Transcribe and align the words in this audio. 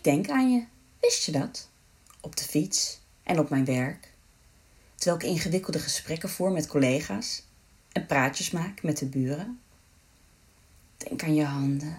Ik 0.00 0.06
denk 0.06 0.28
aan 0.28 0.52
je. 0.52 0.64
Wist 1.00 1.24
je 1.24 1.32
dat? 1.32 1.68
Op 2.20 2.36
de 2.36 2.44
fiets 2.44 3.00
en 3.22 3.38
op 3.38 3.50
mijn 3.50 3.64
werk. 3.64 4.12
Terwijl 4.94 5.20
ik 5.20 5.36
ingewikkelde 5.36 5.78
gesprekken 5.78 6.28
voer 6.28 6.52
met 6.52 6.66
collega's 6.66 7.42
en 7.92 8.06
praatjes 8.06 8.50
maak 8.50 8.82
met 8.82 8.98
de 8.98 9.06
buren. 9.06 9.60
Denk 10.96 11.22
aan 11.22 11.34
je 11.34 11.44
handen, 11.44 11.96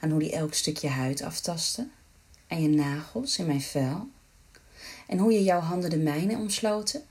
aan 0.00 0.10
hoe 0.10 0.18
die 0.18 0.32
elk 0.32 0.54
stukje 0.54 0.88
huid 0.88 1.22
aftasten, 1.22 1.92
aan 2.48 2.62
je 2.62 2.68
nagels 2.68 3.38
in 3.38 3.46
mijn 3.46 3.62
vel 3.62 4.08
en 5.06 5.18
hoe 5.18 5.32
je 5.32 5.42
jouw 5.42 5.60
handen 5.60 5.90
de 5.90 5.98
mijne 5.98 6.36
omsloten 6.36 7.04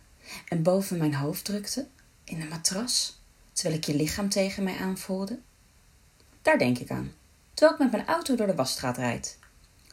en 0.47 0.63
boven 0.63 0.97
mijn 0.97 1.15
hoofd 1.15 1.45
drukte 1.45 1.87
in 2.23 2.39
de 2.39 2.45
matras, 2.45 3.21
terwijl 3.53 3.77
ik 3.77 3.85
je 3.85 3.95
lichaam 3.95 4.29
tegen 4.29 4.63
mij 4.63 4.77
aanvoelde. 4.77 5.39
Daar 6.41 6.57
denk 6.57 6.77
ik 6.77 6.91
aan, 6.91 7.13
terwijl 7.53 7.77
ik 7.77 7.83
met 7.83 7.91
mijn 7.91 8.07
auto 8.07 8.35
door 8.35 8.47
de 8.47 8.55
wasstraat 8.55 8.97
rijd. 8.97 9.43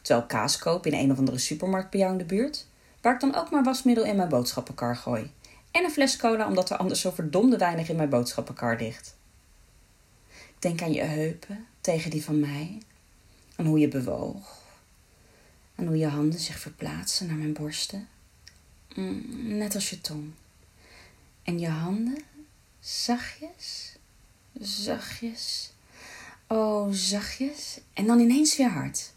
Terwijl 0.03 0.27
kaas 0.27 0.57
koop 0.57 0.85
in 0.85 0.93
een 0.93 1.11
of 1.11 1.17
andere 1.17 1.37
supermarkt 1.37 1.89
bij 1.89 1.99
jou 1.99 2.11
in 2.11 2.17
de 2.17 2.25
buurt, 2.25 2.67
waar 3.01 3.13
ik 3.13 3.19
dan 3.19 3.35
ook 3.35 3.51
maar 3.51 3.63
wasmiddel 3.63 4.05
in 4.05 4.15
mijn 4.15 4.29
boodschappenkar 4.29 4.95
gooi. 4.95 5.31
En 5.71 5.83
een 5.83 5.91
fles 5.91 6.17
cola, 6.17 6.47
omdat 6.47 6.69
er 6.69 6.77
anders 6.77 7.01
zo 7.01 7.11
verdomde 7.11 7.57
weinig 7.57 7.89
in 7.89 7.95
mijn 7.95 8.09
boodschappenkar 8.09 8.77
ligt. 8.77 9.15
Ik 10.29 10.55
denk 10.59 10.81
aan 10.81 10.93
je 10.93 11.01
heupen 11.01 11.65
tegen 11.81 12.11
die 12.11 12.23
van 12.23 12.39
mij, 12.39 12.77
aan 13.55 13.65
hoe 13.65 13.79
je 13.79 13.87
bewoog, 13.87 14.57
aan 15.75 15.87
hoe 15.87 15.97
je 15.97 16.07
handen 16.07 16.39
zich 16.39 16.59
verplaatsen 16.59 17.27
naar 17.27 17.35
mijn 17.35 17.53
borsten, 17.53 18.07
mm, 18.95 19.57
net 19.57 19.75
als 19.75 19.89
je 19.89 20.01
tong. 20.01 20.31
En 21.43 21.59
je 21.59 21.69
handen, 21.69 22.23
zachtjes, 22.79 23.95
zachtjes, 24.59 25.73
oh 26.47 26.87
zachtjes, 26.91 27.79
en 27.93 28.07
dan 28.07 28.19
ineens 28.19 28.57
weer 28.57 28.69
hard. 28.69 29.12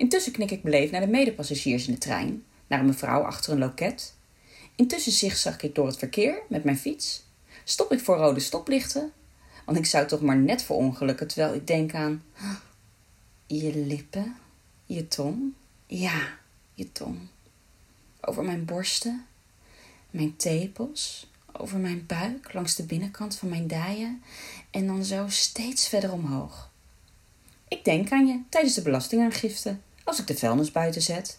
Intussen 0.00 0.32
knik 0.32 0.50
ik 0.50 0.62
beleefd 0.62 0.92
naar 0.92 1.00
de 1.00 1.06
medepassagiers 1.06 1.86
in 1.86 1.92
de 1.92 1.98
trein, 1.98 2.44
naar 2.66 2.80
een 2.80 2.86
mevrouw 2.86 3.22
achter 3.22 3.52
een 3.52 3.58
loket. 3.58 4.14
Intussen 4.74 5.12
zigzag 5.12 5.60
ik 5.60 5.74
door 5.74 5.86
het 5.86 5.98
verkeer 5.98 6.42
met 6.48 6.64
mijn 6.64 6.78
fiets. 6.78 7.24
Stop 7.64 7.92
ik 7.92 8.00
voor 8.00 8.16
rode 8.16 8.40
stoplichten, 8.40 9.12
want 9.64 9.78
ik 9.78 9.86
zou 9.86 10.06
toch 10.06 10.20
maar 10.20 10.36
net 10.36 10.62
voor 10.62 10.76
ongelukken 10.76 11.26
terwijl 11.26 11.54
ik 11.54 11.66
denk 11.66 11.94
aan 11.94 12.22
je 13.46 13.76
lippen, 13.76 14.36
je 14.86 15.08
tong. 15.08 15.52
Ja, 15.86 16.28
je 16.74 16.92
tong. 16.92 17.18
Over 18.20 18.44
mijn 18.44 18.64
borsten, 18.64 19.26
mijn 20.10 20.36
tepels, 20.36 21.30
over 21.52 21.78
mijn 21.78 22.06
buik, 22.06 22.52
langs 22.52 22.74
de 22.74 22.84
binnenkant 22.84 23.36
van 23.36 23.48
mijn 23.48 23.66
dijen 23.66 24.22
en 24.70 24.86
dan 24.86 25.04
zo 25.04 25.28
steeds 25.28 25.88
verder 25.88 26.12
omhoog. 26.12 26.70
Ik 27.68 27.84
denk 27.84 28.10
aan 28.10 28.26
je 28.26 28.40
tijdens 28.48 28.74
de 28.74 28.82
belastingaangifte, 28.82 29.76
als 30.10 30.18
ik 30.18 30.26
de 30.26 30.36
vuilnis 30.36 30.72
buiten 30.72 31.02
zet. 31.02 31.38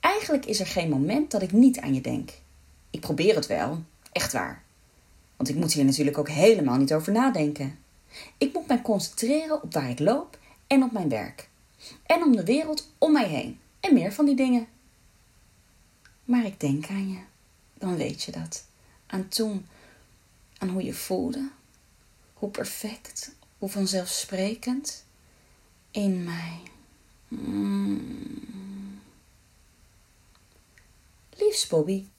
Eigenlijk 0.00 0.46
is 0.46 0.60
er 0.60 0.66
geen 0.66 0.88
moment 0.88 1.30
dat 1.30 1.42
ik 1.42 1.52
niet 1.52 1.80
aan 1.80 1.94
je 1.94 2.00
denk. 2.00 2.30
Ik 2.90 3.00
probeer 3.00 3.34
het 3.34 3.46
wel, 3.46 3.82
echt 4.12 4.32
waar. 4.32 4.62
Want 5.36 5.48
ik 5.48 5.56
moet 5.56 5.72
hier 5.72 5.84
natuurlijk 5.84 6.18
ook 6.18 6.28
helemaal 6.28 6.76
niet 6.76 6.94
over 6.94 7.12
nadenken. 7.12 7.78
Ik 8.38 8.52
moet 8.52 8.66
mij 8.66 8.82
concentreren 8.82 9.62
op 9.62 9.72
waar 9.72 9.90
ik 9.90 9.98
loop 9.98 10.38
en 10.66 10.82
op 10.82 10.92
mijn 10.92 11.08
werk. 11.08 11.48
En 12.06 12.22
om 12.22 12.36
de 12.36 12.44
wereld 12.44 12.92
om 12.98 13.12
mij 13.12 13.28
heen. 13.28 13.60
En 13.80 13.94
meer 13.94 14.12
van 14.12 14.24
die 14.24 14.36
dingen. 14.36 14.66
Maar 16.24 16.44
ik 16.44 16.60
denk 16.60 16.88
aan 16.88 17.10
je. 17.10 17.18
Dan 17.74 17.96
weet 17.96 18.22
je 18.22 18.32
dat. 18.32 18.64
Aan 19.06 19.28
toen. 19.28 19.66
Aan 20.58 20.68
hoe 20.68 20.84
je 20.84 20.94
voelde. 20.94 21.50
Hoe 22.34 22.50
perfect. 22.50 23.34
Hoe 23.58 23.68
vanzelfsprekend. 23.68 25.04
In 25.90 26.24
mij. 26.24 26.60
Mm. 27.30 28.98
Liefst 31.38 31.70
Bobby. 31.70 32.10